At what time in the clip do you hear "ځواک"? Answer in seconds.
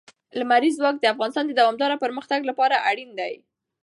0.79-0.95